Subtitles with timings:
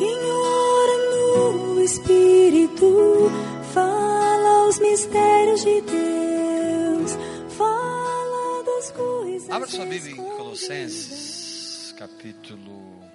[0.00, 3.28] Quem ora no Espírito
[3.74, 7.10] fala os mistérios de Deus,
[7.54, 9.50] fala das coisas.
[9.50, 13.06] Abra sua Bíblia em Colossenses, capítulo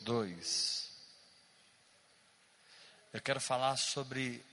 [0.00, 0.90] 2.
[3.12, 4.44] Eu quero falar sobre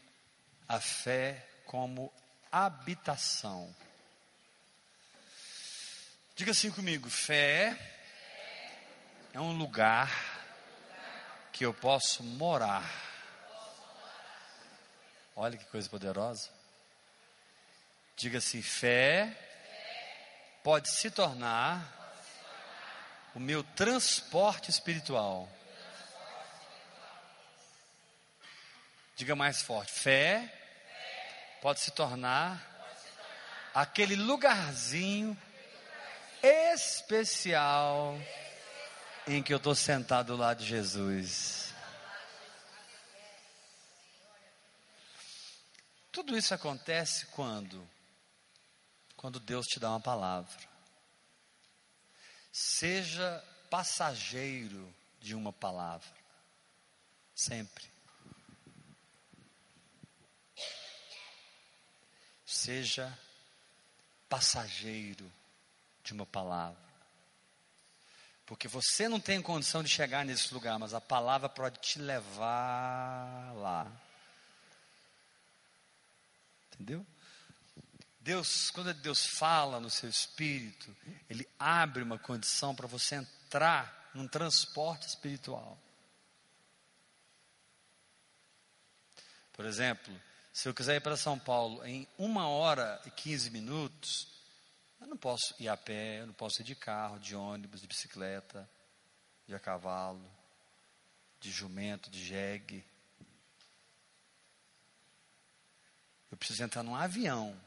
[0.70, 2.14] a fé como
[2.52, 3.76] habitação.
[6.36, 7.76] Diga assim comigo: fé
[9.34, 10.37] é um lugar
[11.58, 12.88] que eu posso morar.
[15.36, 16.50] Olha que coisa poderosa.
[18.16, 19.36] Diga assim: fé
[20.64, 21.84] pode se tornar
[23.34, 25.50] o meu transporte espiritual.
[29.16, 30.54] Diga mais forte: fé
[31.60, 32.62] pode se tornar
[33.74, 35.36] aquele lugarzinho
[36.44, 38.16] especial
[39.28, 41.74] em que eu estou sentado do lado de Jesus.
[46.12, 47.88] Tudo isso acontece quando?
[49.18, 50.58] Quando Deus te dá uma palavra.
[52.52, 56.10] Seja passageiro de uma palavra.
[57.36, 57.86] Sempre.
[62.46, 63.18] Seja
[64.30, 65.32] passageiro
[66.02, 66.87] de uma palavra.
[68.48, 73.54] Porque você não tem condição de chegar nesse lugar, mas a palavra pode te levar
[73.58, 73.92] lá.
[76.74, 77.06] Entendeu?
[78.22, 80.96] Deus, quando Deus fala no seu espírito,
[81.30, 85.78] Ele abre uma condição para você entrar num transporte espiritual.
[89.52, 90.14] Por exemplo,
[90.54, 94.37] se eu quiser ir para São Paulo em uma hora e quinze minutos,
[95.00, 97.88] eu não posso ir a pé, eu não posso ir de carro, de ônibus, de
[97.88, 98.70] bicicleta,
[99.48, 100.30] de a cavalo,
[101.40, 102.84] de jumento, de jegue.
[106.32, 107.60] Eu preciso entrar num avião.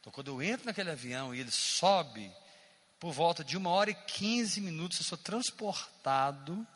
[0.00, 2.30] Então, quando eu entro naquele avião e ele sobe,
[3.00, 6.66] por volta de uma hora e quinze minutos, eu sou transportado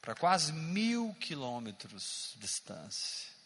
[0.00, 3.37] para quase mil quilômetros de distância.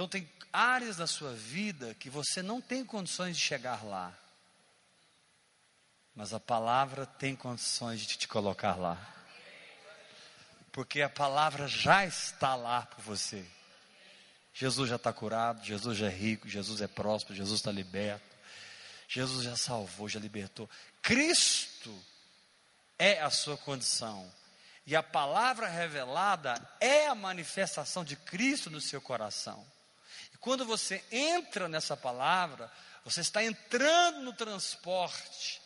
[0.00, 4.18] Então, tem áreas da sua vida que você não tem condições de chegar lá,
[6.14, 8.96] mas a palavra tem condições de te colocar lá,
[10.72, 13.46] porque a palavra já está lá por você.
[14.54, 18.34] Jesus já está curado, Jesus já é rico, Jesus é próspero, Jesus está liberto,
[19.06, 20.66] Jesus já salvou, já libertou.
[21.02, 21.94] Cristo
[22.98, 24.32] é a sua condição.
[24.86, 29.62] E a palavra revelada é a manifestação de Cristo no seu coração.
[30.40, 32.70] Quando você entra nessa palavra,
[33.04, 35.60] você está entrando no transporte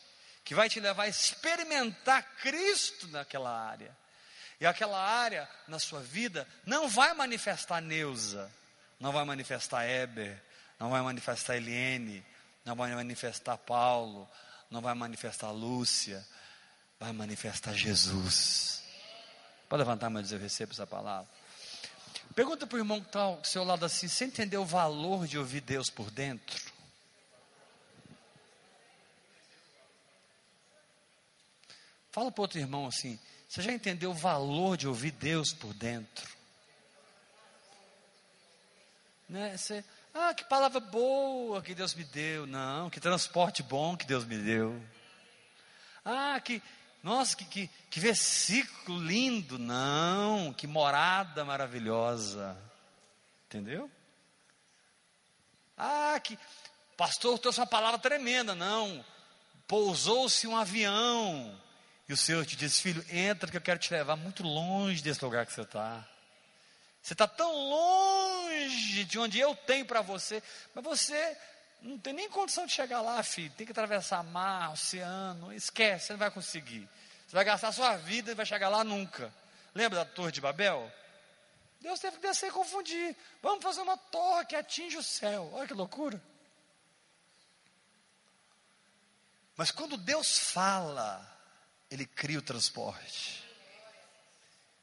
[0.44, 3.96] que vai te levar a experimentar Cristo naquela área.
[4.60, 8.50] E aquela área na sua vida não vai manifestar Neuza,
[9.00, 10.40] não vai manifestar Eber,
[10.78, 12.24] não vai manifestar Eliene,
[12.64, 14.28] não vai manifestar Paulo,
[14.70, 16.24] não vai manifestar Lúcia,
[16.98, 18.82] vai manifestar Jesus.
[19.68, 21.28] Pode levantar a mão e dizer: Eu recebo essa palavra.
[22.34, 25.38] Pergunta para o irmão que está ao seu lado assim: você entendeu o valor de
[25.38, 26.60] ouvir Deus por dentro?
[32.10, 33.18] Fala para outro irmão assim:
[33.48, 36.28] você já entendeu o valor de ouvir Deus por dentro?
[39.28, 39.56] Né?
[39.56, 42.46] Você, ah, que palavra boa que Deus me deu.
[42.46, 44.80] Não, que transporte bom que Deus me deu.
[46.04, 46.60] Ah, que,
[47.04, 49.58] nossa, que, que, que versículo lindo.
[49.58, 52.56] Não, que morada maravilhosa.
[53.44, 53.90] Entendeu?
[55.76, 56.38] Ah, que
[56.96, 58.54] pastor trouxe uma palavra tremenda.
[58.54, 59.04] Não,
[59.68, 61.60] pousou-se um avião.
[62.08, 65.22] E o Senhor te diz, filho, entra que eu quero te levar muito longe desse
[65.22, 66.08] lugar que você está.
[67.02, 70.42] Você está tão longe de onde eu tenho para você,
[70.74, 71.36] mas você
[71.84, 73.52] não tem nem condição de chegar lá, filho.
[73.56, 75.52] Tem que atravessar mar, oceano.
[75.52, 76.88] Esquece, você não vai conseguir.
[77.26, 79.32] Você vai gastar sua vida e vai chegar lá nunca.
[79.74, 80.90] Lembra da Torre de Babel?
[81.82, 83.14] Deus teve que descer e confundir.
[83.42, 85.50] Vamos fazer uma torre que atinge o céu.
[85.52, 86.20] Olha que loucura.
[89.54, 91.22] Mas quando Deus fala,
[91.90, 93.44] Ele cria o transporte.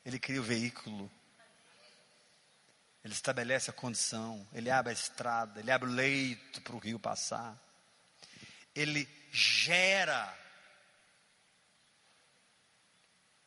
[0.06, 1.12] Ele cria o veículo.
[3.03, 7.00] Ele estabelece a condição, ele abre a estrada, ele abre o leito para o rio
[7.00, 7.59] passar.
[8.75, 10.38] Ele gera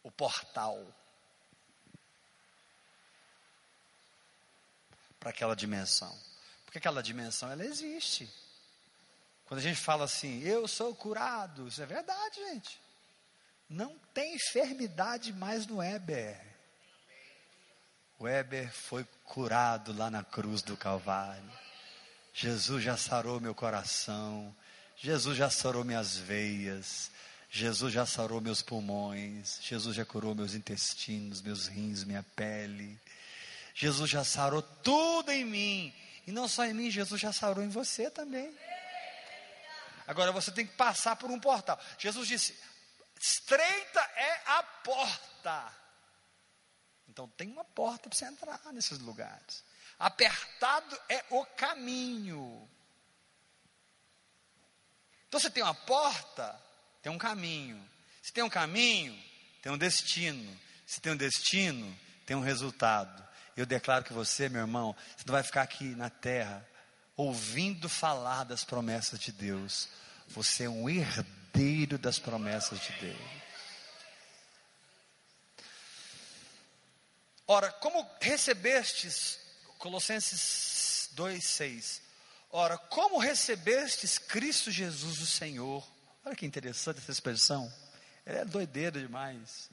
[0.02, 0.84] o portal
[5.20, 6.14] para aquela dimensão.
[6.64, 8.28] Porque aquela dimensão ela existe.
[9.46, 12.80] Quando a gente fala assim, eu sou curado, isso é verdade, gente.
[13.68, 16.53] Não tem enfermidade mais no Weber.
[18.20, 21.50] Weber foi curado lá na cruz do Calvário.
[22.32, 24.55] Jesus já sarou meu coração.
[24.96, 27.11] Jesus já sarou minhas veias.
[27.50, 29.58] Jesus já sarou meus pulmões.
[29.62, 32.99] Jesus já curou meus intestinos, meus rins, minha pele.
[33.75, 35.94] Jesus já sarou tudo em mim.
[36.26, 38.52] E não só em mim, Jesus já sarou em você também.
[40.06, 41.78] Agora você tem que passar por um portal.
[41.99, 42.58] Jesus disse:
[43.20, 45.83] estreita é a porta.
[47.14, 49.62] Então tem uma porta para você entrar nesses lugares.
[49.96, 52.69] Apertado é o caminho.
[55.28, 56.61] Então você tem uma porta,
[57.00, 57.81] tem um caminho.
[58.20, 59.16] Se tem um caminho,
[59.62, 60.61] tem um destino.
[60.84, 61.96] Se tem um destino,
[62.26, 63.25] tem um resultado.
[63.56, 66.69] Eu declaro que você, meu irmão, você não vai ficar aqui na terra
[67.16, 69.88] ouvindo falar das promessas de Deus.
[70.31, 73.44] Você é um herdeiro das promessas de Deus.
[77.46, 79.38] Ora, como recebestes,
[79.79, 82.00] Colossenses 2,6.
[82.50, 85.87] Ora, como recebestes Cristo Jesus o Senhor?
[86.25, 87.70] Olha que interessante essa expressão.
[88.25, 89.69] Ela é doideira demais.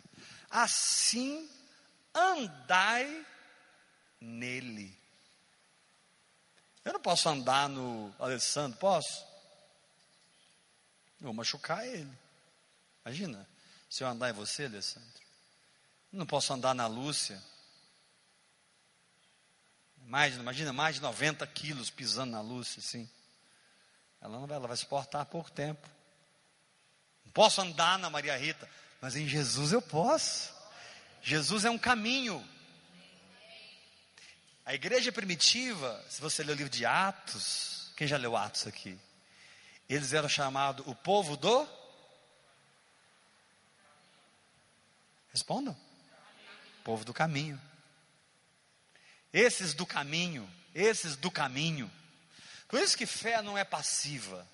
[0.49, 1.49] Assim
[2.13, 3.25] andai
[4.19, 4.97] nele.
[6.83, 9.23] Eu não posso andar no Alessandro, posso?
[11.19, 12.11] Eu vou machucar ele.
[13.05, 13.47] Imagina,
[13.89, 15.21] se eu andar em você, Alessandro.
[16.11, 17.41] Eu não posso andar na Lúcia.
[20.11, 23.09] Mais, imagina, mais de 90 quilos pisando na Lúcia, assim.
[24.19, 25.87] Ela não vai, ela vai suportar pouco tempo.
[27.23, 28.69] Não posso andar na Maria Rita,
[28.99, 30.53] mas em Jesus eu posso.
[31.21, 32.45] Jesus é um caminho.
[34.65, 38.99] A igreja primitiva, se você ler o livro de Atos, quem já leu Atos aqui?
[39.87, 41.65] Eles eram chamados o povo do.
[45.31, 45.73] Respondam.
[46.83, 47.70] Povo do caminho.
[49.33, 51.89] Esses do caminho, esses do caminho.
[52.67, 54.47] Por isso que fé não é passiva.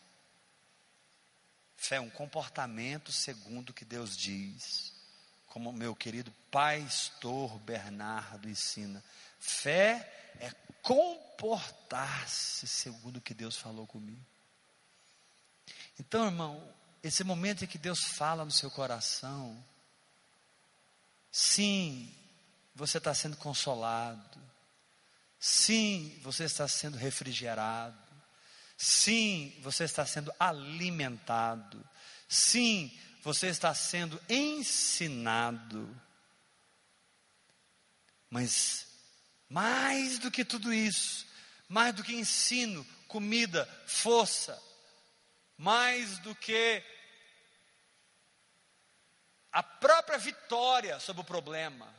[1.76, 4.94] Fé é um comportamento segundo o que Deus diz.
[5.46, 9.04] Como meu querido pastor Bernardo ensina.
[9.40, 10.52] Fé é
[10.82, 14.26] comportar-se segundo o que Deus falou comigo.
[16.00, 19.64] Então, irmão, esse momento em que Deus fala no seu coração,
[21.32, 22.14] sim,
[22.76, 24.40] você está sendo consolado,
[25.40, 27.98] sim, você está sendo refrigerado,
[28.78, 31.84] sim, você está sendo alimentado,
[32.28, 35.90] sim, você está sendo ensinado.
[38.30, 38.88] Mas
[39.50, 41.26] mais do que tudo isso,
[41.70, 44.62] mais do que ensino, comida, força,
[45.58, 46.84] mais do que
[49.52, 51.94] a própria vitória sobre o problema.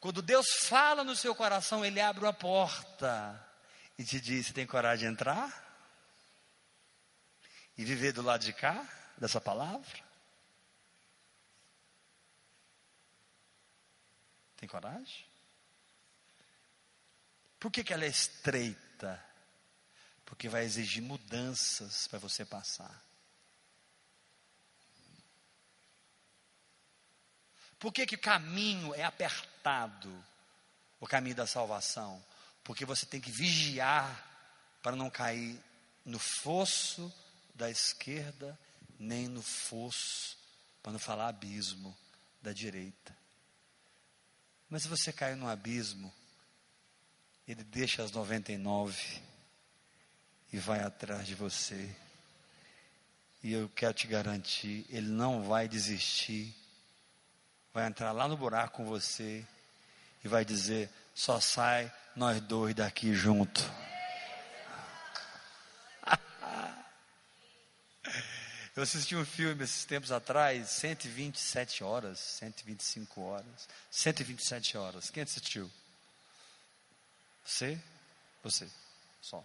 [0.00, 3.44] Quando Deus fala no seu coração, Ele abre uma porta
[3.98, 5.64] e te diz: Você tem coragem de entrar?
[7.76, 8.86] E viver do lado de cá,
[9.18, 10.04] dessa palavra?
[14.56, 15.26] Tem coragem?
[17.58, 19.22] Por que, que ela é estreita?
[20.24, 23.05] Porque vai exigir mudanças para você passar.
[27.86, 30.12] Por que, que o caminho é apertado?
[30.98, 32.20] O caminho da salvação?
[32.64, 34.26] Porque você tem que vigiar
[34.82, 35.56] para não cair
[36.04, 37.14] no fosso
[37.54, 38.58] da esquerda,
[38.98, 40.36] nem no fosso,
[40.82, 41.96] para não falar abismo,
[42.42, 43.16] da direita.
[44.68, 46.12] Mas se você cair no abismo,
[47.46, 49.22] ele deixa as 99
[50.52, 51.94] e vai atrás de você.
[53.44, 56.65] E eu quero te garantir, ele não vai desistir.
[57.76, 59.44] Vai entrar lá no buraco com você
[60.24, 63.60] e vai dizer: só sai nós dois daqui junto.
[68.74, 75.10] Eu assisti um filme esses tempos atrás, 127 horas, 125 horas, 127 horas.
[75.10, 75.70] Quem assistiu?
[77.44, 77.78] Você?
[78.42, 78.66] Você.
[79.20, 79.44] Só.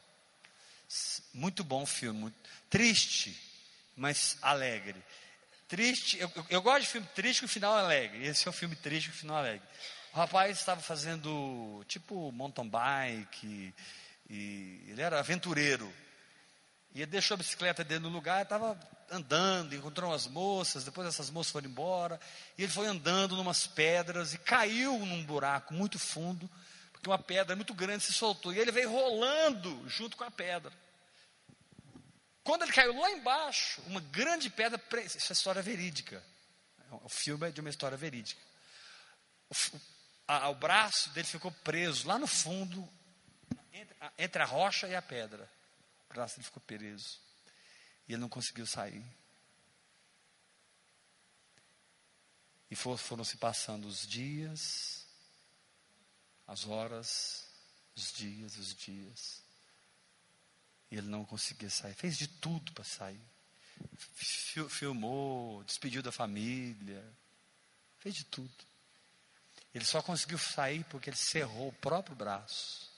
[1.33, 2.17] Muito bom filme.
[2.17, 3.37] Muito, triste,
[3.93, 5.03] mas alegre.
[5.71, 8.27] Triste, eu, eu, eu, gosto de filme triste com final alegre.
[8.27, 9.65] Esse é um filme triste com final alegre.
[10.11, 13.73] O rapaz estava fazendo tipo mountain bike,
[14.29, 15.89] e ele era aventureiro.
[16.93, 18.77] E ele deixou a bicicleta dentro do lugar, estava
[19.09, 22.19] andando, encontrou umas moças, depois essas moças foram embora,
[22.57, 26.49] e ele foi andando numas pedras e caiu num buraco muito fundo
[27.01, 28.51] que uma pedra muito grande se soltou.
[28.51, 30.73] E ele veio rolando junto com a pedra.
[32.43, 36.23] Quando ele caiu lá embaixo, uma grande pedra, isso é história verídica.
[37.03, 38.41] O filme é de uma história verídica.
[39.49, 39.55] O,
[40.27, 42.87] a, o braço dele ficou preso lá no fundo,
[43.71, 45.49] entre a, entre a rocha e a pedra.
[46.09, 47.19] O braço dele ficou preso.
[48.07, 49.05] E ele não conseguiu sair.
[52.69, 55.05] E for, foram se passando os dias,
[56.47, 57.45] as horas,
[57.95, 59.43] os dias, os dias.
[60.91, 61.93] E ele não conseguia sair.
[61.93, 63.21] Fez de tudo para sair.
[64.69, 67.03] Filmou, despediu da família.
[67.99, 68.51] Fez de tudo.
[69.73, 72.91] Ele só conseguiu sair porque ele cerrou o próprio braço.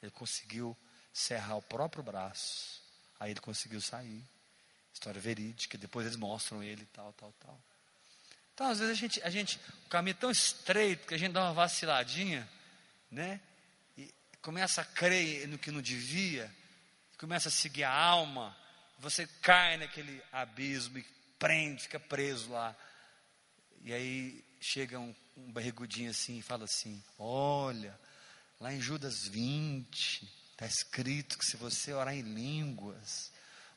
[0.00, 0.76] Ele conseguiu
[1.12, 2.80] serrar o próprio braço.
[3.18, 4.22] Aí ele conseguiu sair.
[4.94, 5.76] História verídica.
[5.76, 7.60] Depois eles mostram ele tal, tal, tal.
[8.54, 11.32] Então, às vezes, a gente, a gente, o caminho é tão estreito que a gente
[11.32, 12.48] dá uma vaciladinha,
[13.10, 13.40] né?
[14.40, 16.52] Começa a crer no que não devia,
[17.18, 18.56] começa a seguir a alma,
[18.98, 21.06] você cai naquele abismo e
[21.38, 22.76] prende, fica preso lá.
[23.82, 27.98] E aí chega um, um barrigudinho assim e fala assim: Olha,
[28.60, 33.32] lá em Judas 20, está escrito que se você orar em línguas,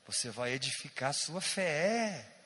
[0.06, 2.38] você vai edificar a sua fé.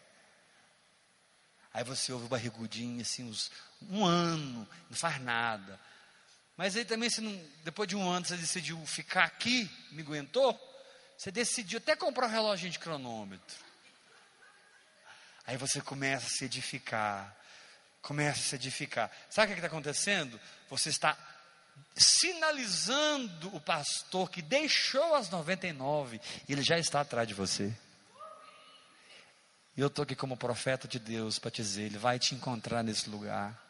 [1.74, 3.52] Aí você ouve o barrigudinho, assim, uns,
[3.90, 5.80] um ano, não faz nada.
[6.58, 10.58] Mas aí também, não, depois de um ano, você decidiu ficar aqui, me aguentou,
[11.18, 13.66] você decidiu até comprar um relógio de cronômetro.
[15.46, 17.36] Aí você começa a se edificar,
[18.02, 19.12] começa a se edificar.
[19.30, 20.40] Sabe o que está acontecendo?
[20.70, 21.18] Você está
[21.96, 27.76] sinalizando o pastor que deixou as 99 e ele já está atrás de você.
[29.78, 33.10] E eu estou aqui como profeta de Deus para dizer: Ele vai te encontrar nesse
[33.10, 33.65] lugar.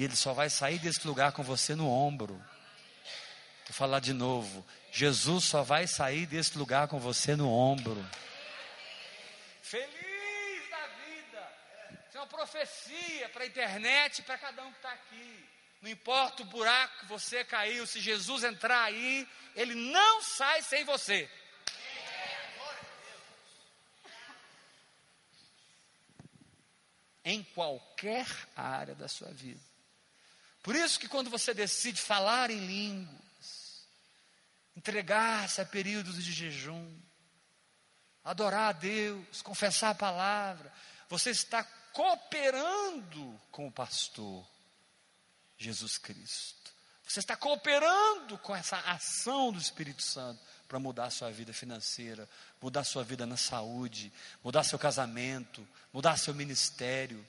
[0.00, 2.42] E Ele só vai sair desse lugar com você no ombro.
[3.66, 8.02] Vou falar de novo: Jesus só vai sair desse lugar com você no ombro.
[9.60, 11.52] Feliz da vida.
[12.08, 15.44] Isso é uma profecia para a internet para cada um que está aqui.
[15.82, 20.82] Não importa o buraco que você caiu, se Jesus entrar aí, Ele não sai sem
[20.82, 21.28] você.
[27.22, 28.26] em qualquer
[28.56, 29.69] área da sua vida.
[30.62, 33.86] Por isso que quando você decide falar em línguas,
[34.76, 36.98] entregar-se a períodos de jejum,
[38.22, 40.72] adorar a Deus, confessar a palavra,
[41.08, 44.46] você está cooperando com o pastor
[45.56, 46.70] Jesus Cristo.
[47.06, 52.28] Você está cooperando com essa ação do Espírito Santo para mudar a sua vida financeira,
[52.62, 54.12] mudar a sua vida na saúde,
[54.44, 57.26] mudar seu casamento, mudar seu ministério,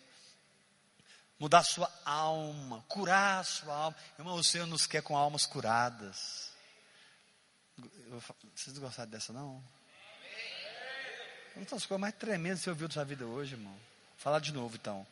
[1.42, 3.98] mudar a sua alma, curar a sua alma.
[4.16, 6.52] Irmão, o Senhor nos quer com almas curadas.
[8.56, 9.64] Vocês gostaram dessa, não?
[11.56, 13.76] Uma das coisas mais tremendas que você ouviu da sua vida hoje, irmão.
[14.18, 15.06] Falar de novo, então.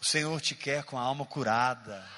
[0.00, 2.08] O Senhor te quer com a alma curada,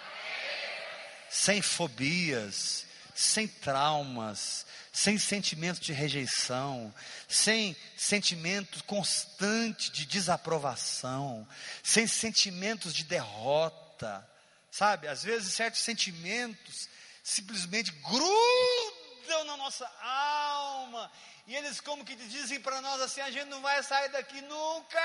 [1.31, 2.85] sem fobias,
[3.19, 6.95] sem traumas, sem sentimento de rejeição,
[7.27, 11.45] sem sentimento constante de desaprovação,
[11.83, 14.25] sem sentimentos de derrota,
[14.71, 15.09] sabe?
[15.09, 16.89] Às vezes certos sentimentos
[17.25, 21.11] simplesmente grudam na nossa alma
[21.49, 25.01] e eles como que dizem para nós assim, a gente não vai sair daqui nunca.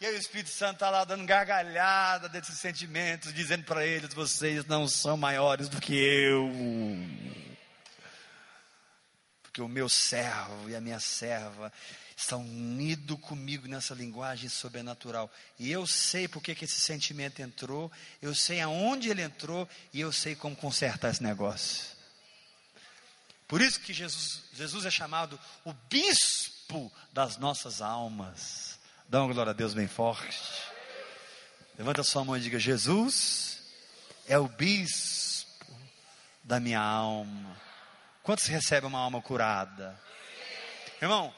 [0.00, 4.64] E aí o Espírito Santo está lá dando gargalhada desses sentimentos, dizendo para eles: vocês
[4.66, 6.48] não são maiores do que eu.
[9.42, 11.72] Porque o meu servo e a minha serva
[12.16, 15.28] estão unidos comigo nessa linguagem sobrenatural.
[15.58, 17.90] E eu sei porque que esse sentimento entrou,
[18.22, 21.96] eu sei aonde ele entrou e eu sei como consertar esse negócio.
[23.48, 28.67] Por isso que Jesus, Jesus é chamado o bispo das nossas almas.
[29.08, 30.38] Dá uma glória a Deus bem forte.
[31.78, 33.62] Levanta sua mão e diga: Jesus
[34.26, 35.74] é o bispo
[36.44, 37.56] da minha alma.
[38.22, 39.98] Quantos recebem uma alma curada?
[41.00, 41.34] Irmão,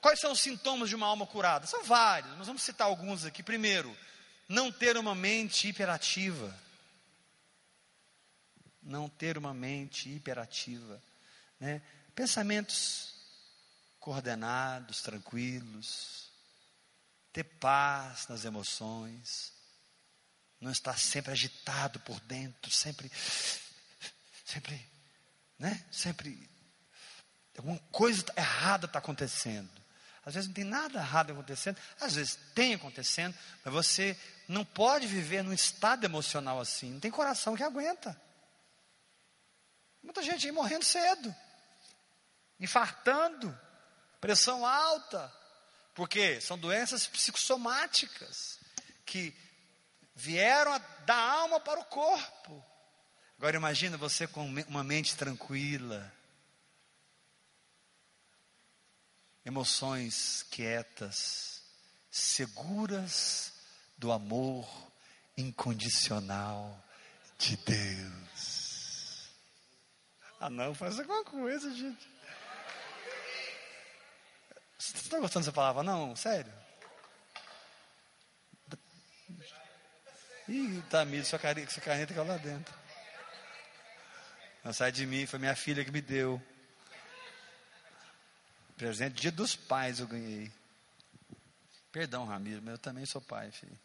[0.00, 1.66] quais são os sintomas de uma alma curada?
[1.66, 3.42] São vários, mas vamos citar alguns aqui.
[3.42, 3.96] Primeiro,
[4.48, 6.56] não ter uma mente hiperativa.
[8.80, 11.02] Não ter uma mente hiperativa.
[11.58, 11.82] Né?
[12.14, 13.12] Pensamentos
[13.98, 16.27] coordenados, tranquilos
[17.32, 19.52] ter paz nas emoções,
[20.60, 23.10] não estar sempre agitado por dentro, sempre,
[24.44, 24.90] sempre,
[25.58, 25.84] né?
[25.90, 26.48] Sempre,
[27.56, 29.70] alguma coisa errada está acontecendo.
[30.24, 35.06] Às vezes não tem nada errado acontecendo, às vezes tem acontecendo, mas você não pode
[35.06, 38.20] viver num estado emocional assim, não tem coração que aguenta.
[40.02, 41.34] Muita gente aí morrendo cedo.
[42.60, 43.56] infartando,
[44.20, 45.32] pressão alta,
[45.98, 48.60] porque são doenças psicossomáticas
[49.04, 49.34] que
[50.14, 52.64] vieram da alma para o corpo.
[53.36, 56.14] Agora imagina você com uma mente tranquila,
[59.44, 61.64] emoções quietas,
[62.08, 63.52] seguras
[63.96, 64.68] do amor
[65.36, 66.80] incondicional
[67.36, 69.32] de Deus.
[70.38, 72.17] Ah, não, faz alguma coisa, gente.
[74.78, 75.82] Você está gostando dessa palavra?
[75.82, 76.52] Não, sério.
[80.48, 82.74] Ih, tá amigo, sua caneta, sua caneta caiu lá dentro.
[84.64, 86.40] Não sai de mim, foi minha filha que me deu.
[88.76, 90.50] Presente dia dos pais eu ganhei.
[91.90, 93.78] Perdão, Ramiro, mas eu também sou pai, filho.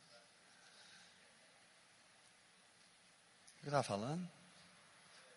[3.57, 4.29] O que eu estava falando?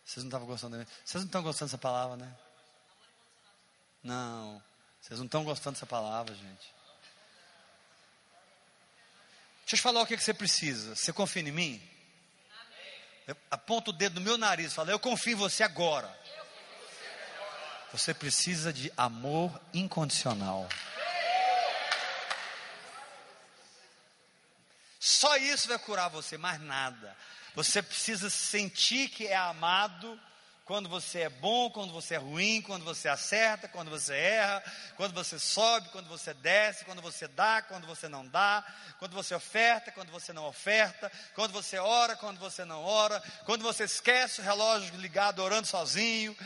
[0.04, 2.36] Vocês não estavam gostando Vocês não estão gostando dessa palavra, né?
[4.02, 4.62] Não.
[5.06, 6.74] Vocês não estão gostando dessa palavra, gente.
[9.60, 10.96] Deixa eu te falar o que, que você precisa.
[10.96, 11.90] Você confia em mim?
[13.24, 16.12] Eu aponto o dedo no meu nariz e falo, eu confio em você agora.
[17.92, 20.68] Você precisa de amor incondicional.
[24.98, 27.16] Só isso vai curar você, mais nada.
[27.54, 30.20] Você precisa sentir que é amado
[30.66, 34.60] quando você é bom, quando você é ruim, quando você acerta, quando você erra,
[34.96, 38.66] quando você sobe, quando você desce, quando você dá, quando você não dá,
[38.98, 43.62] quando você oferta, quando você não oferta, quando você ora, quando você não ora, quando
[43.62, 46.36] você esquece o relógio ligado orando sozinho,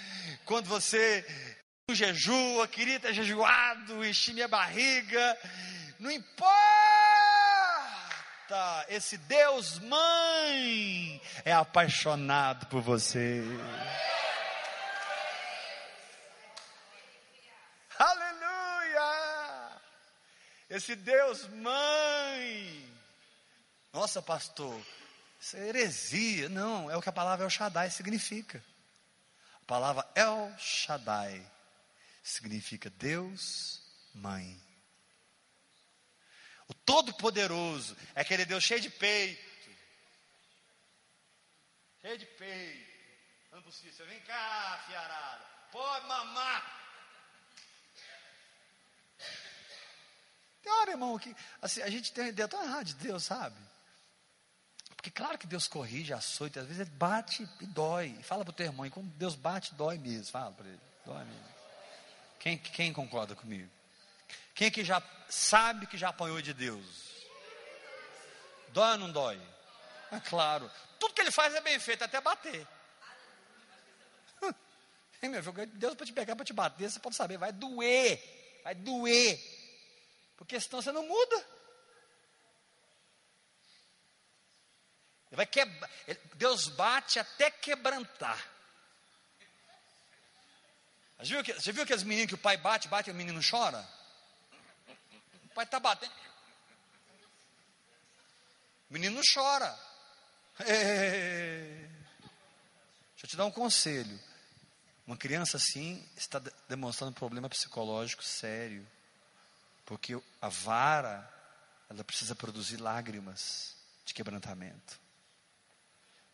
[0.44, 1.24] quando você
[1.90, 5.38] jejua, queria ter jejuado, enchi minha barriga,
[5.98, 6.79] não importa,
[8.88, 13.42] esse Deus mãe é apaixonado por você.
[20.70, 22.88] Esse Deus mãe.
[23.92, 24.80] Nossa, pastor,
[25.40, 26.48] isso é heresia.
[26.48, 28.62] Não, é o que a palavra El Shaddai significa.
[29.62, 31.44] A palavra El Shaddai
[32.22, 33.82] significa Deus
[34.14, 34.69] mãe.
[36.70, 39.42] O Todo-Poderoso é aquele Deus cheio de peito.
[42.00, 42.90] Cheio de peito.
[43.50, 45.44] Vamos para Vem cá, fiarada.
[45.72, 46.80] Pode mamar.
[50.62, 53.56] Tem hora, irmão, que assim, a gente tem uma ideia tão errada de Deus, sabe?
[54.94, 58.16] Porque claro que Deus corrige, açoita, às vezes ele bate e dói.
[58.22, 60.30] Fala para o teu irmão, quando Deus bate, dói mesmo.
[60.30, 61.48] Fala para ele, dói mesmo.
[62.38, 63.68] Quem, quem concorda comigo?
[64.54, 66.84] Quem é que já sabe que já apanhou de Deus?
[68.68, 69.40] Dói ou não dói?
[70.12, 70.70] É claro.
[70.98, 72.66] Tudo que ele faz é bem feito, até bater.
[75.74, 78.60] Deus para te pegar, para te bater, você pode saber, vai doer.
[78.62, 79.38] Vai doer.
[80.36, 81.36] Porque senão você não muda.
[85.30, 85.90] Ele vai quebrar.
[86.34, 88.44] Deus bate até quebrantar.
[91.18, 93.86] Você viu, que, viu aqueles meninos que o pai bate, bate e o menino chora?
[95.60, 96.14] O pai está batendo.
[98.88, 99.78] O menino chora.
[100.56, 101.86] Deixa
[103.24, 104.18] eu te dar um conselho.
[105.06, 108.88] Uma criança assim está demonstrando um problema psicológico sério.
[109.84, 111.30] Porque a vara,
[111.90, 114.98] ela precisa produzir lágrimas de quebrantamento.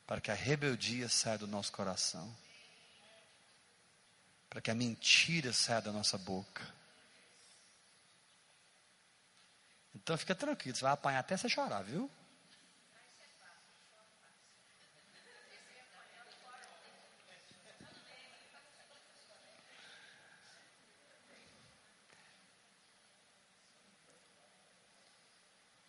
[0.06, 2.32] Para que a rebeldia saia do nosso coração.
[4.48, 6.76] Para que a mentira saia da nossa boca.
[9.96, 12.10] Então fica tranquilo, você vai apanhar até você chorar, viu?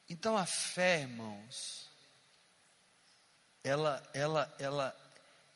[0.09, 1.89] Então a fé, irmãos,
[3.61, 5.11] ela, ela, ela,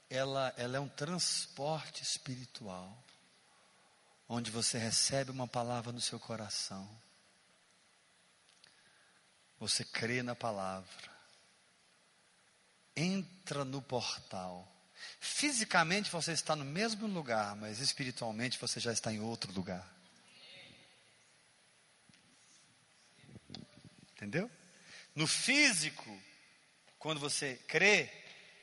[0.10, 3.02] ela, ela é um transporte espiritual,
[4.28, 6.86] onde você recebe uma palavra no seu coração,
[9.62, 11.12] você crê na palavra,
[12.96, 14.68] entra no portal.
[15.20, 19.88] Fisicamente você está no mesmo lugar, mas espiritualmente você já está em outro lugar.
[24.14, 24.50] Entendeu?
[25.14, 26.20] No físico,
[26.98, 28.12] quando você crê,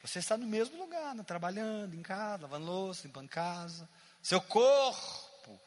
[0.02, 1.22] você está no mesmo lugar, né?
[1.22, 3.88] trabalhando, em casa, lavando louça, limpando casa.
[4.20, 5.60] Seu corpo.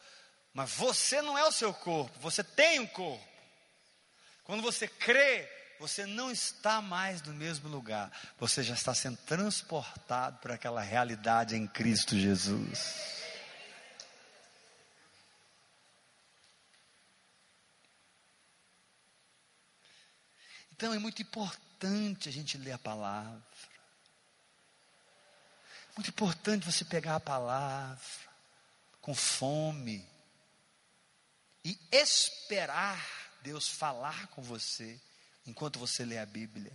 [0.53, 3.30] Mas você não é o seu corpo, você tem um corpo.
[4.51, 10.39] Quando você crê, você não está mais no mesmo lugar, você já está sendo transportado
[10.39, 13.23] para aquela realidade em Cristo Jesus.
[20.73, 23.41] Então é muito importante a gente ler a palavra.
[25.95, 28.03] Muito importante você pegar a palavra
[28.99, 30.05] com fome
[31.63, 34.99] e esperar Deus falar com você
[35.45, 36.71] enquanto você lê a Bíblia.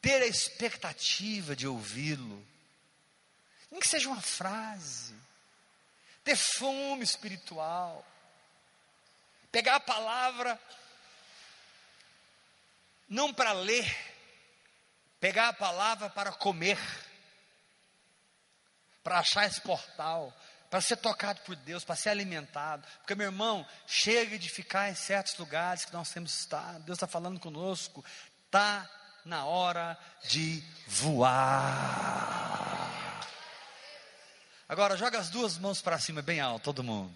[0.00, 2.46] Ter a expectativa de ouvi-lo.
[3.70, 5.14] Nem que seja uma frase.
[6.24, 8.06] Ter fome espiritual.
[9.50, 10.60] Pegar a palavra
[13.08, 13.96] não para ler,
[15.18, 16.78] pegar a palavra para comer,
[19.02, 20.34] para achar esse portal,
[20.70, 22.86] para ser tocado por Deus, para ser alimentado.
[22.98, 26.84] Porque, meu irmão, chega de ficar em certos lugares que nós temos estado.
[26.84, 28.04] Deus está falando conosco.
[28.46, 28.88] Está
[29.24, 32.08] na hora de voar.
[34.68, 37.14] Agora, joga as duas mãos para cima, bem alto, todo mundo.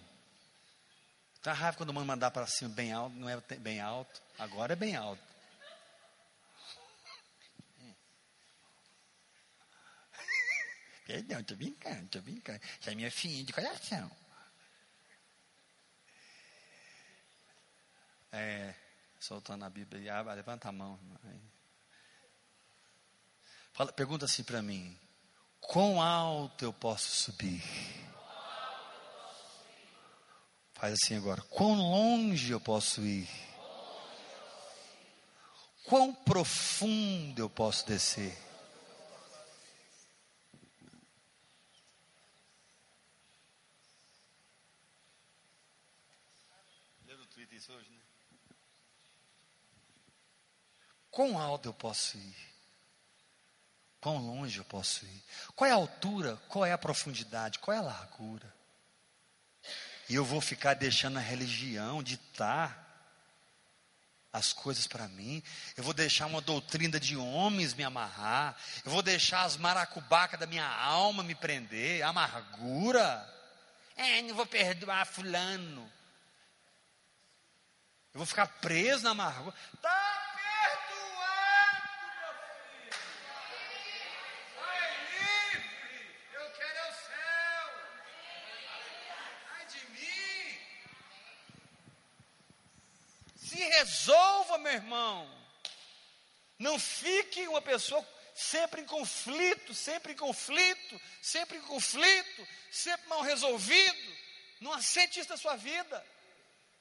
[1.43, 4.23] Tá raiva quando o mundo mandar para cima bem alto, não é bem alto.
[4.39, 5.21] Agora é bem alto.
[11.13, 12.59] Perdão, estou brincando, estou brincando.
[12.81, 14.11] Você é minha filha de coração.
[18.33, 18.75] É,
[19.21, 20.99] soltando a Bíblia, ah, levanta a mão.
[23.75, 24.99] Fala, pergunta assim para mim:
[25.61, 27.63] quão alto eu posso subir?
[30.73, 33.29] Faz assim agora: quão longe eu posso ir?
[35.85, 38.35] Quão profundo eu posso descer?
[47.63, 48.01] isso hoje, né?
[51.13, 52.37] Quão alto eu posso ir?
[54.01, 55.25] Quão longe eu posso ir?
[55.55, 56.37] Qual é a altura?
[56.49, 57.61] Qual é a profundidade?
[57.61, 58.53] Qual é a largura?
[60.09, 62.83] E eu vou ficar deixando a religião ditar
[64.33, 65.43] as coisas para mim.
[65.77, 68.57] Eu vou deixar uma doutrina de homens me amarrar.
[68.85, 72.03] Eu vou deixar as maracubacas da minha alma me prender.
[72.03, 73.29] Amargura.
[73.95, 75.93] É, não vou perdoar fulano.
[78.15, 79.55] Eu vou ficar preso na amargura.
[79.75, 81.89] Está perdoado,
[82.21, 84.13] meu filho.
[84.57, 85.63] Vai livre.
[86.33, 87.65] Eu quero é o céu.
[89.57, 90.59] Ai de mim.
[93.37, 95.29] Se resolva, meu irmão.
[96.59, 103.23] Não fique uma pessoa sempre em conflito, sempre em conflito, sempre em conflito, sempre mal
[103.23, 104.17] resolvido.
[104.61, 106.05] Não aceite isso na sua vida.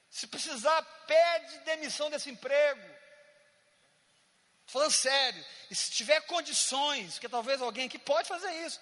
[0.10, 2.88] Se precisar, pede demissão desse emprego.
[4.68, 8.80] Falando sério, e se tiver condições, que talvez alguém aqui pode fazer isso,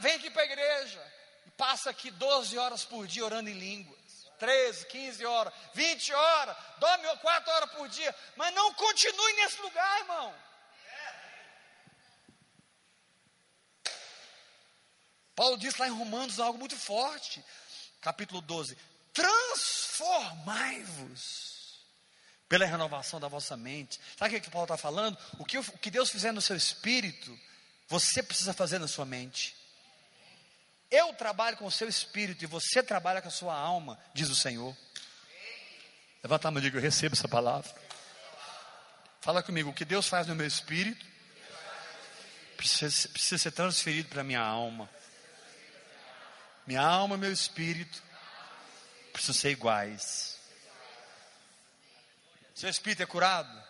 [0.00, 1.12] vem aqui para a igreja
[1.46, 4.03] e passa aqui 12 horas por dia orando em línguas.
[4.44, 10.00] 13, 15 horas, 20 horas, dorme 4 horas por dia, mas não continue nesse lugar,
[10.00, 10.34] irmão.
[15.34, 17.42] Paulo diz lá em Romanos algo muito forte,
[18.02, 18.76] capítulo 12:
[19.14, 21.80] transformai-vos
[22.46, 23.98] pela renovação da vossa mente.
[24.18, 25.16] Sabe o que, Paulo está falando?
[25.38, 27.34] O que, o que Deus fizer no seu espírito,
[27.88, 29.56] você precisa fazer na sua mente.
[30.94, 34.36] Eu trabalho com o seu espírito e você trabalha com a sua alma, diz o
[34.36, 34.76] Senhor.
[36.22, 37.68] Levanta a mão e diga: Eu recebo essa palavra.
[39.20, 41.04] Fala comigo: o que Deus faz no meu espírito
[42.56, 44.88] precisa, precisa ser transferido para a minha alma.
[46.64, 48.00] Minha alma, meu espírito
[49.12, 50.38] precisam ser iguais.
[52.54, 53.64] Seu espírito é curado?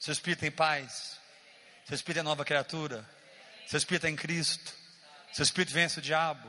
[0.00, 1.20] Seu espírito tem paz?
[1.84, 3.06] Seu espírito é nova criatura?
[3.66, 4.83] Seu espírito é em Cristo?
[5.34, 6.48] Seu espírito vence o diabo?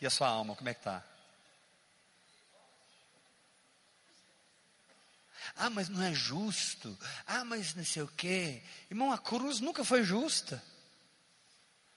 [0.00, 1.02] E a sua alma, como é que está?
[5.56, 6.96] Ah, mas não é justo.
[7.26, 8.62] Ah, mas não sei o quê.
[8.90, 10.62] Irmão, a cruz nunca foi justa,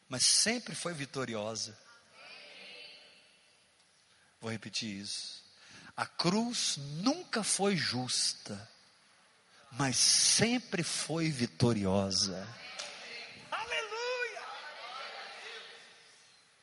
[0.07, 1.77] mas sempre foi vitoriosa.
[4.39, 5.43] Vou repetir isso.
[5.97, 8.69] A cruz nunca foi justa,
[9.71, 12.47] mas sempre foi vitoriosa.
[13.51, 14.43] Aleluia!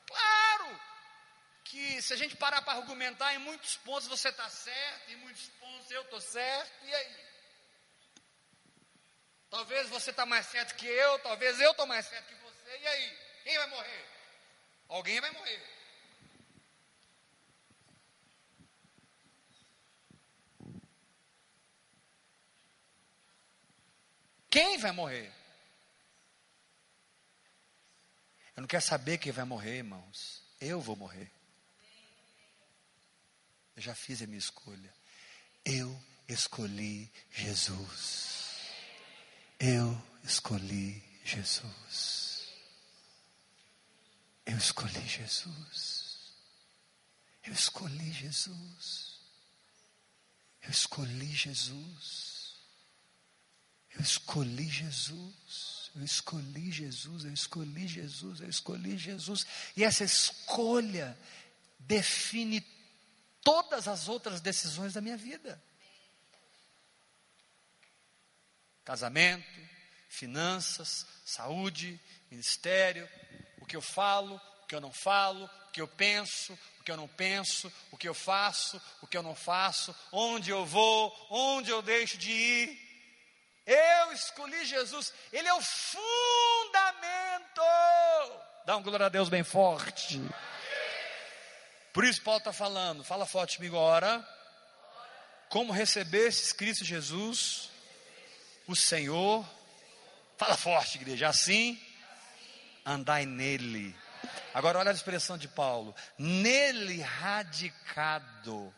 [0.07, 0.79] Claro
[2.01, 5.89] se a gente parar para argumentar, em muitos pontos você está certo, em muitos pontos
[5.91, 7.27] eu estou certo, e aí?
[9.49, 12.87] Talvez você está mais certo que eu, talvez eu estou mais certo que você, e
[12.87, 13.17] aí?
[13.43, 14.05] Quem vai morrer?
[14.89, 15.77] Alguém vai morrer.
[24.49, 25.31] Quem vai morrer?
[28.55, 30.43] Eu não quero saber quem vai morrer, irmãos.
[30.59, 31.36] Eu vou morrer.
[33.77, 34.91] Eu já fiz a minha escolha.
[35.63, 38.63] Eu escolhi Jesus.
[39.59, 42.47] Eu escolhi Jesus.
[44.47, 46.33] Eu escolhi Jesus.
[47.43, 49.19] Eu escolhi Jesus.
[50.63, 52.55] Eu escolhi Jesus.
[53.93, 55.91] Eu escolhi Jesus.
[55.95, 57.25] Eu escolhi Jesus.
[57.25, 58.41] Eu escolhi Jesus.
[58.41, 59.45] Eu escolhi Jesus.
[59.75, 61.15] E essa escolha
[61.79, 62.59] define
[63.47, 65.57] todas as outras decisões da minha vida.
[68.83, 69.47] Casamento,
[70.09, 71.97] finanças, saúde,
[72.29, 73.07] ministério,
[73.61, 76.91] o que eu falo, o que eu não falo, o que eu penso, o que
[76.91, 81.15] eu não penso, o que eu faço, o que eu não faço, onde eu vou,
[81.29, 82.77] onde eu deixo de ir.
[83.65, 87.61] Eu escolhi Jesus, Ele é o fundamento.
[88.65, 90.21] Dá um glória a Deus bem forte.
[91.93, 94.25] Por isso Paulo está falando, fala forte comigo agora.
[95.49, 97.69] Como recebestes Cristo Jesus,
[98.67, 99.45] o Senhor.
[100.37, 101.29] Fala forte, igreja.
[101.29, 101.81] Assim,
[102.85, 103.95] andai nele.
[104.53, 105.95] Agora olha a expressão de Paulo.
[106.17, 108.73] Nele radicado.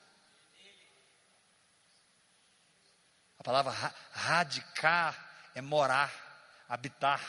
[3.40, 6.12] A palavra ra radicar é morar,
[6.68, 7.22] habitar.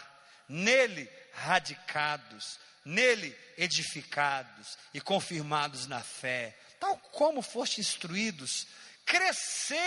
[0.49, 8.67] Nele radicados nele edificados e confirmados na fé, tal como foste instruídos,
[9.05, 9.79] crescendo,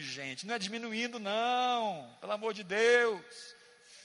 [0.00, 3.22] gente, não é diminuindo, não, pelo amor de Deus,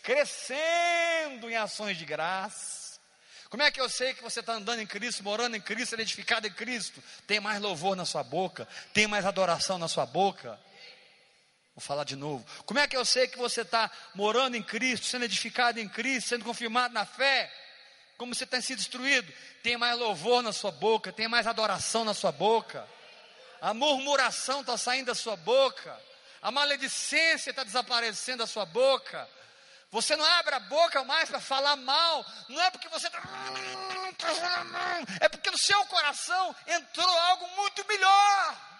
[0.03, 2.87] crescendo em ações de graça.
[3.49, 6.47] Como é que eu sei que você está andando em Cristo, morando em Cristo, edificado
[6.47, 7.01] em Cristo?
[7.25, 10.59] Tem mais louvor na sua boca, tem mais adoração na sua boca.
[11.77, 12.43] Vou falar de novo.
[12.65, 16.29] Como é que eu sei que você está morando em Cristo, sendo edificado em Cristo,
[16.29, 17.53] sendo confirmado na fé?
[18.17, 19.31] Como você tem sido destruído?
[19.61, 22.83] Tem mais louvor na sua boca, tem mais adoração na sua boca.
[23.61, 25.95] A murmuração está saindo da sua boca.
[26.41, 29.29] A maledicência está desaparecendo da sua boca.
[29.91, 32.25] Você não abre a boca mais para falar mal.
[32.49, 33.21] Não é porque você está.
[35.21, 38.76] É porque no seu coração entrou algo muito melhor.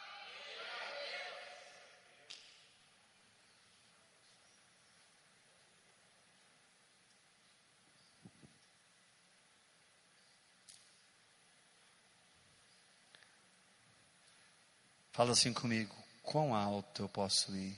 [15.18, 17.76] Fala assim comigo: quão alto eu posso ir?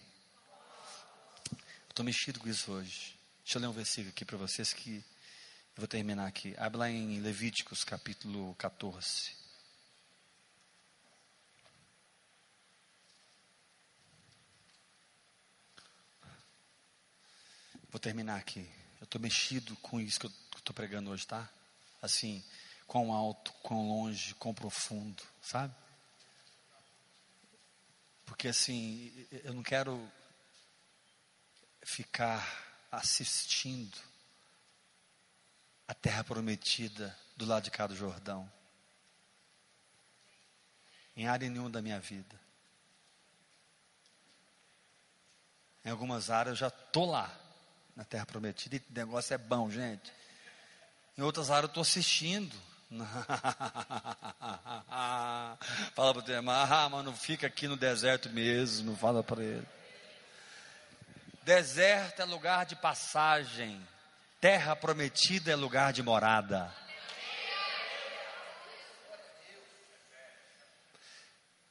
[1.88, 3.18] Estou mexido com isso hoje.
[3.46, 6.54] Deixa eu ler um versículo aqui para vocês que eu vou terminar aqui.
[6.58, 9.38] Abre lá em Levíticos capítulo 14.
[17.90, 18.70] Vou terminar aqui.
[19.00, 21.50] Eu estou mexido com isso que eu estou pregando hoje, tá?
[22.02, 22.44] Assim,
[22.86, 25.74] quão alto, quão longe, quão profundo, sabe?
[28.30, 29.12] Porque assim,
[29.44, 30.08] eu não quero
[31.82, 33.98] ficar assistindo
[35.88, 38.50] a terra prometida do lado de cá do Jordão.
[41.18, 42.40] Em área nenhuma da minha vida.
[45.84, 47.36] Em algumas áreas eu já estou lá,
[47.96, 50.14] na terra prometida, e o negócio é bom, gente.
[51.18, 52.56] Em outras áreas eu estou assistindo.
[55.94, 59.68] fala para o teu irmão, ah, mano, fica aqui no deserto mesmo, fala para ele.
[61.44, 63.80] Deserto é lugar de passagem,
[64.42, 66.74] terra prometida é lugar de morada.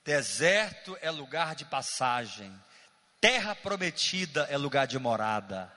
[0.05, 2.55] Deserto é lugar de passagem,
[3.21, 5.73] terra prometida é lugar de morada.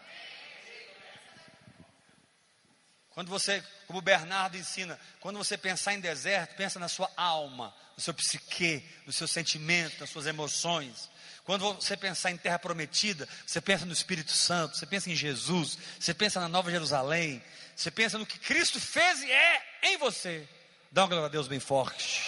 [3.11, 7.73] Quando você, como o Bernardo ensina, quando você pensar em deserto, pensa na sua alma,
[7.95, 11.09] no seu psique, no seu sentimento, nas suas emoções.
[11.43, 15.77] Quando você pensar em terra prometida, você pensa no Espírito Santo, você pensa em Jesus,
[15.99, 17.43] você pensa na Nova Jerusalém,
[17.75, 20.47] você pensa no que Cristo fez e é em você.
[20.89, 22.21] Dá uma glória a Deus bem forte.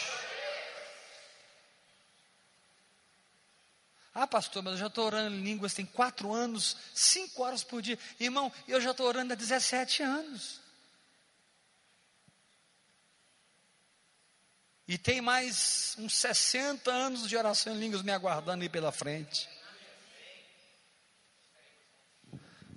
[4.14, 7.82] Ah, pastor, mas eu já estou orando em línguas tem quatro anos, cinco horas por
[7.82, 7.98] dia.
[8.20, 10.63] Irmão, eu já estou orando há 17 anos.
[14.88, 19.48] E tem mais uns 60 anos de oração em línguas me aguardando aí pela frente.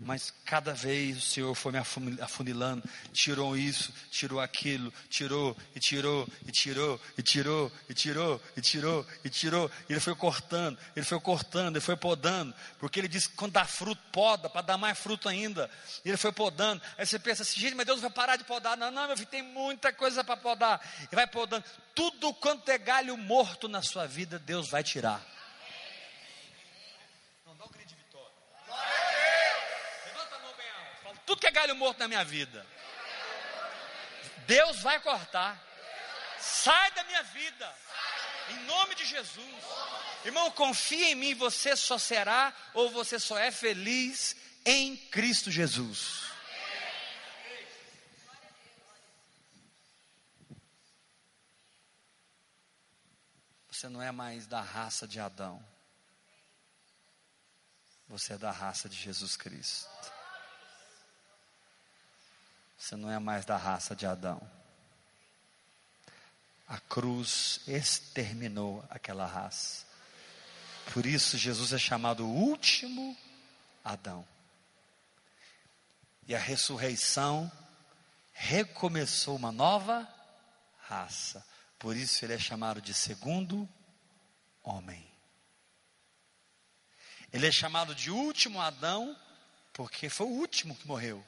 [0.06, 1.78] Mas cada vez o Senhor foi me
[2.20, 8.60] afunilando, tirou isso, tirou aquilo, tirou e tirou e tirou e tirou e tirou e
[8.60, 9.70] tirou e tirou.
[9.88, 13.54] E ele foi cortando, ele foi cortando, ele foi podando, porque ele disse que quando
[13.54, 15.68] dá fruto, poda, para dar mais fruto ainda.
[16.04, 16.80] E ele foi podando.
[16.96, 18.76] Aí você pensa assim, gente, mas Deus vai parar de podar.
[18.76, 20.80] Não, não, meu filho, tem muita coisa para podar.
[21.10, 21.64] E vai podando.
[21.96, 25.35] Tudo quanto é galho morto na sua vida, Deus vai tirar.
[31.26, 32.64] Tudo que é galho morto na minha vida.
[34.46, 35.60] Deus vai cortar.
[36.38, 37.76] Sai da minha vida.
[38.50, 39.64] Em nome de Jesus.
[40.24, 46.22] Irmão, confia em mim, você só será ou você só é feliz em Cristo Jesus.
[53.68, 55.62] Você não é mais da raça de Adão.
[58.08, 60.15] Você é da raça de Jesus Cristo.
[62.78, 64.40] Você não é mais da raça de Adão.
[66.68, 69.86] A cruz exterminou aquela raça.
[70.92, 73.16] Por isso, Jesus é chamado o último
[73.84, 74.26] Adão.
[76.26, 77.50] E a ressurreição
[78.32, 80.06] recomeçou uma nova
[80.88, 81.44] raça.
[81.78, 83.68] Por isso ele é chamado de segundo
[84.62, 85.06] homem.
[87.32, 89.16] Ele é chamado de último Adão,
[89.72, 91.24] porque foi o último que morreu.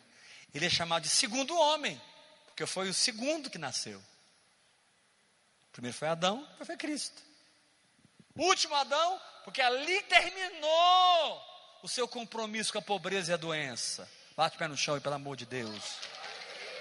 [0.54, 2.00] Ele é chamado de segundo homem,
[2.46, 4.02] porque foi o segundo que nasceu.
[5.72, 7.22] Primeiro foi Adão, depois foi Cristo.
[8.34, 11.42] Último Adão, porque ali terminou
[11.82, 14.08] o seu compromisso com a pobreza e a doença.
[14.36, 15.82] Bate o pé no chão e pelo amor de Deus.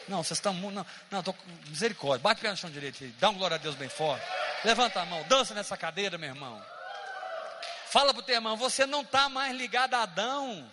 [0.08, 0.54] Não, vocês estão.
[0.54, 1.36] Não, não, tô
[1.68, 2.24] misericórdia.
[2.24, 3.04] Bate o pé no chão direito.
[3.20, 4.26] Dá um glória a Deus bem forte.
[4.64, 6.64] Levanta a mão, dança nessa cadeira, meu irmão.
[7.90, 10.72] Fala para o teu irmão, você não está mais ligado a Adão.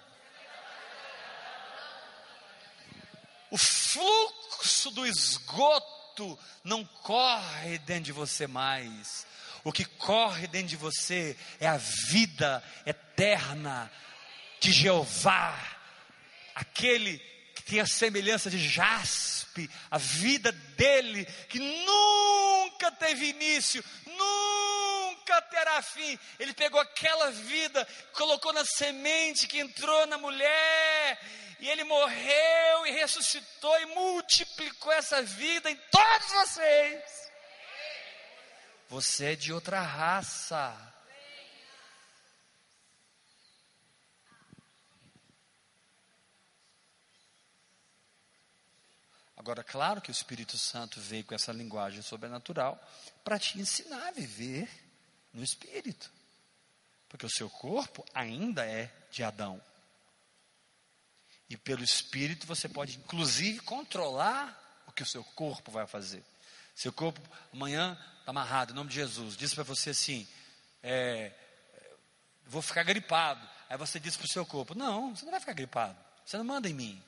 [3.55, 9.25] O fluxo do esgoto não corre dentro de você mais.
[9.63, 13.93] O que corre dentro de você é a vida eterna
[14.59, 15.57] de Jeová,
[16.53, 17.23] aquele
[17.65, 24.54] tem a semelhança de jaspe, a vida dele, que nunca teve início, nunca
[25.25, 26.19] terá fim.
[26.39, 31.21] Ele pegou aquela vida, colocou na semente que entrou na mulher,
[31.61, 37.31] e ele morreu e ressuscitou e multiplicou essa vida em todos vocês.
[38.89, 40.95] Você é de outra raça.
[49.37, 52.83] Agora, claro que o Espírito Santo veio com essa linguagem sobrenatural
[53.23, 54.84] para te ensinar a viver
[55.35, 56.11] no Espírito.
[57.09, 59.61] Porque o seu corpo ainda é de Adão.
[61.51, 66.25] E pelo Espírito você pode, inclusive, controlar o que o seu corpo vai fazer.
[66.75, 67.21] Seu corpo
[67.53, 69.37] amanhã está amarrado, em nome de Jesus.
[69.37, 70.27] Diz para você assim:
[70.83, 71.33] é,
[72.47, 73.47] vou ficar gripado.
[73.69, 75.97] Aí você diz para o seu corpo: Não, você não vai ficar gripado.
[76.25, 77.03] Você não manda em mim.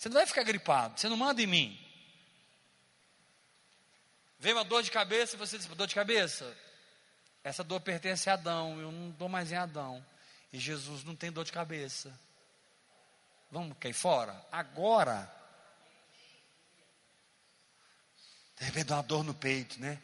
[0.00, 1.89] Você não vai ficar gripado, você não manda em mim.
[4.40, 6.56] Veio uma dor de cabeça e você diz: dor de cabeça?
[7.44, 10.04] Essa dor pertence a Adão, eu não dou mais em Adão.
[10.52, 12.18] E Jesus não tem dor de cabeça.
[13.50, 14.44] Vamos cair fora?
[14.50, 15.30] Agora.
[18.58, 20.00] De repente dá uma dor no peito, né?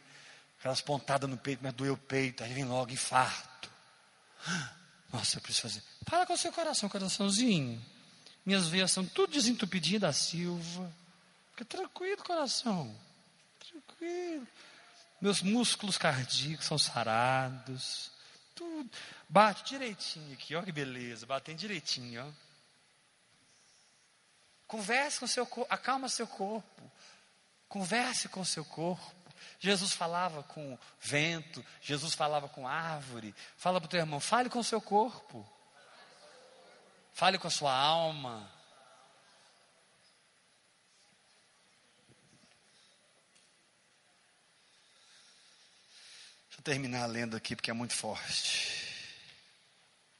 [0.59, 3.69] Aquelas pontadas no peito, mas doeu o peito, aí vem logo infarto.
[5.11, 5.83] Nossa, eu preciso fazer.
[6.07, 7.83] Fala com o seu coração, coraçãozinho.
[8.45, 10.91] Minhas veias são tudo desentupidinhas da Silva.
[11.51, 13.06] Fica tranquilo, coração.
[15.19, 18.11] Meus músculos cardíacos são sarados.
[18.55, 18.89] Tudo.
[19.27, 21.25] Bate direitinho aqui, ó que beleza.
[21.25, 22.47] Batendo direitinho, ó.
[24.67, 26.91] Converse com seu corpo, acalma seu corpo.
[27.67, 29.15] Converse com seu corpo.
[29.59, 33.33] Jesus falava com vento, Jesus falava com árvore.
[33.55, 35.47] Fala para o teu irmão, fale com o seu corpo.
[37.13, 38.51] Fale com a sua alma.
[46.67, 48.93] Terminar lendo aqui porque é muito forte.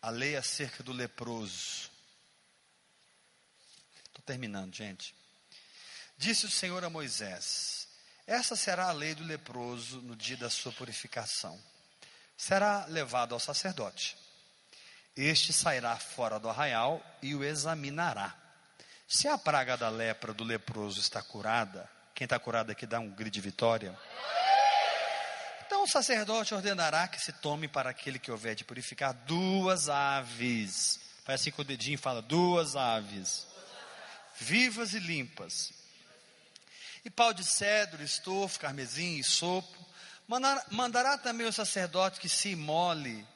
[0.01, 1.91] A lei acerca do leproso.
[4.07, 5.13] Estou terminando, gente.
[6.17, 7.89] Disse o Senhor a Moisés:
[8.25, 11.61] Essa será a lei do leproso no dia da sua purificação.
[12.37, 14.15] Será levado ao sacerdote
[15.17, 18.35] este sairá fora do arraial e o examinará.
[19.07, 23.09] Se a praga da lepra do leproso está curada, quem está curado aqui dá um
[23.09, 23.97] grito de vitória.
[25.67, 30.97] Então o sacerdote ordenará que se tome para aquele que houver de purificar duas aves.
[31.25, 33.45] Faz assim com o dedinho fala: duas aves,
[34.39, 35.73] vivas e limpas.
[37.03, 39.85] E pau de cedro, estofo, carmesim e sopo.
[40.71, 43.27] Mandará também o sacerdote que se imole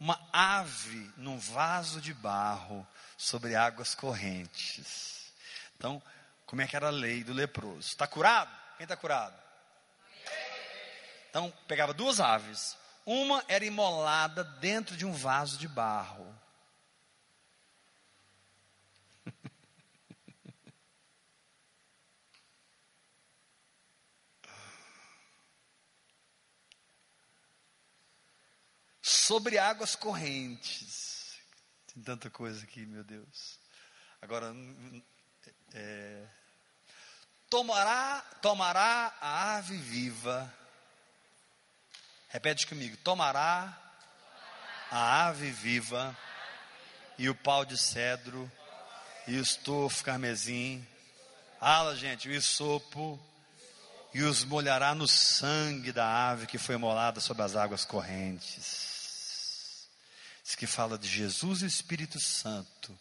[0.00, 5.32] uma ave num vaso de barro sobre águas correntes.
[5.76, 6.02] Então,
[6.46, 7.80] como é que era a lei do leproso?
[7.80, 8.50] Está curado?
[8.78, 9.47] Quem está curado?
[11.30, 12.76] Então pegava duas aves.
[13.04, 16.26] Uma era imolada dentro de um vaso de barro.
[29.02, 31.38] Sobre águas correntes.
[31.86, 33.58] Tem tanta coisa aqui, meu Deus.
[34.20, 34.54] Agora,
[35.72, 36.26] é,
[37.48, 40.57] tomará, tomará a ave viva
[42.28, 43.76] Repete comigo: tomará
[44.90, 46.16] a ave viva
[47.16, 48.50] e o pau de cedro
[49.26, 50.86] e o estofo carmesim.
[51.58, 53.18] Fala, gente, o isopo
[54.14, 59.88] e os molhará no sangue da ave que foi molada sobre as águas correntes.
[60.44, 62.98] Isso que fala de Jesus e Espírito Santo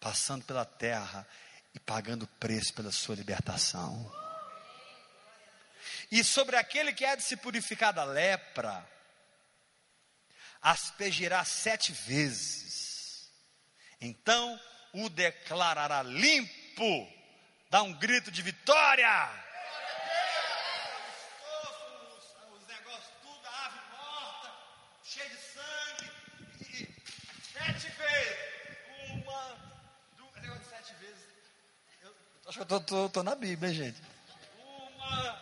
[0.00, 1.26] passando pela terra
[1.74, 4.10] e pagando preço pela sua libertação.
[6.10, 8.86] E sobre aquele que há de se purificar da lepra,
[10.60, 13.30] aspergirá sete vezes,
[14.00, 14.60] então
[14.92, 17.12] o declarará limpo,
[17.70, 19.48] dá um grito de vitória.
[32.48, 34.00] Acho que eu estou na Bíblia, gente.
[34.58, 35.38] Uma,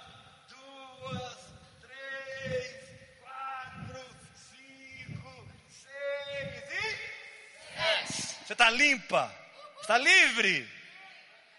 [0.48, 1.38] duas,
[1.80, 2.74] três,
[3.20, 4.04] quatro,
[4.50, 8.35] cinco, seis e.
[8.46, 9.34] Você está limpa?
[9.80, 10.70] Está livre?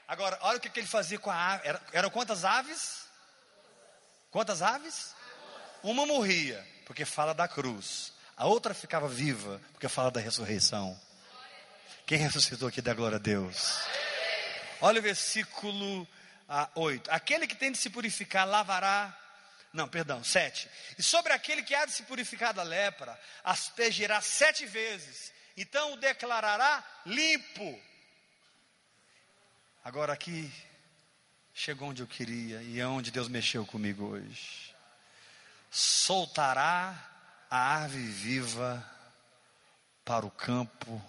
[0.08, 1.68] Agora, olha o que, que ele fazia com a ave.
[1.68, 3.06] Era, eram quantas aves?
[4.32, 5.14] Quantas aves?
[5.84, 8.14] Uma morria, porque fala da cruz.
[8.38, 10.98] A outra ficava viva, porque fala da ressurreição.
[12.06, 13.82] Quem ressuscitou aqui da glória a Deus?
[14.80, 16.08] Olha o versículo
[16.48, 17.12] ah, 8.
[17.12, 19.14] Aquele que tem de se purificar lavará.
[19.74, 20.70] Não, perdão, 7.
[20.98, 25.36] E sobre aquele que há de se purificar da lepra, aspergirá sete vezes.
[25.58, 27.82] Então o declarará limpo.
[29.84, 30.54] Agora aqui
[31.52, 34.76] chegou onde eu queria e é onde Deus mexeu comigo hoje.
[35.72, 36.96] Soltará
[37.50, 38.88] a ave viva
[40.06, 41.04] para o campo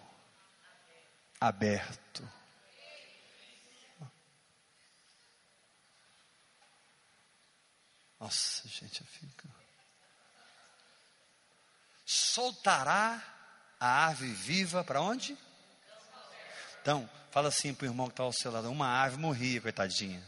[1.39, 2.27] aberto.
[8.19, 9.47] Nossa, gente, eu fico.
[12.07, 13.38] Soltará
[13.81, 15.37] a ave viva para onde?
[16.83, 20.23] Então, fala assim para o irmão que está ao seu lado: uma ave morria, coitadinha.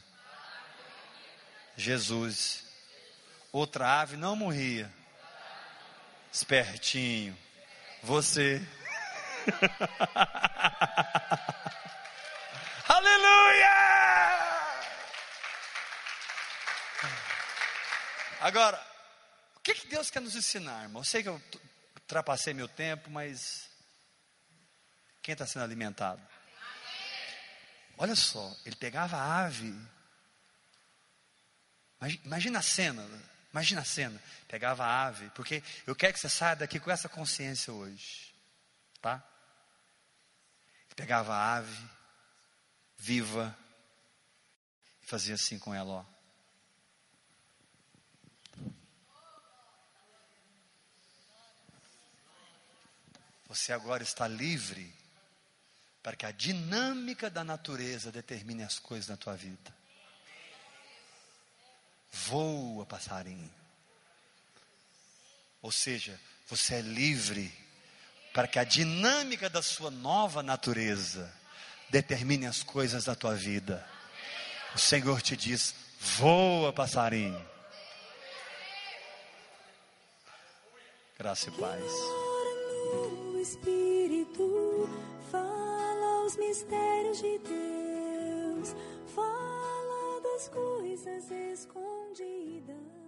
[1.76, 2.64] Jesus.
[3.52, 4.92] Outra ave não morria.
[6.32, 7.36] Espertinho.
[8.02, 8.62] Você.
[18.40, 18.82] Agora,
[19.54, 21.02] o que, que Deus quer nos ensinar, irmão?
[21.02, 21.40] Eu sei que eu
[22.10, 23.70] ultrapassei meu tempo, mas
[25.22, 26.20] quem está sendo alimentado?
[27.96, 29.72] Olha só, ele pegava a ave.
[32.24, 33.06] Imagina a cena,
[33.52, 34.20] imagina a cena.
[34.48, 38.34] Pegava a ave, porque eu quero que você saia daqui com essa consciência hoje,
[39.00, 39.22] tá?
[40.86, 41.90] Ele pegava a ave
[42.98, 43.56] viva
[45.02, 46.19] e fazia assim com ela, ó.
[53.50, 54.94] Você agora está livre
[56.04, 59.74] para que a dinâmica da natureza determine as coisas na tua vida.
[62.12, 63.52] Voa, passarinho.
[65.60, 67.52] Ou seja, você é livre
[68.32, 71.28] para que a dinâmica da sua nova natureza
[71.88, 73.84] determine as coisas da tua vida.
[74.76, 77.44] O Senhor te diz: voa, passarinho.
[81.18, 82.29] Graça e paz.
[83.40, 84.88] Espírito
[85.30, 88.76] fala os mistérios de Deus,
[89.06, 92.99] fala das coisas escondidas.